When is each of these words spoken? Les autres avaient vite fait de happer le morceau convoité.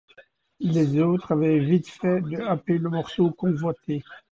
Les 0.61 0.99
autres 0.99 1.31
avaient 1.33 1.59
vite 1.59 1.87
fait 1.87 2.21
de 2.21 2.41
happer 2.41 2.79
le 2.79 2.89
morceau 2.89 3.29
convoité. 3.29 4.03